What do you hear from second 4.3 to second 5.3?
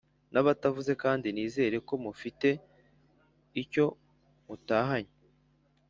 mutahanye.